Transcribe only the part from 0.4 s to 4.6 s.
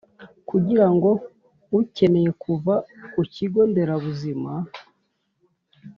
kugira ngo ukeneye kuva ku kigo nderabuzima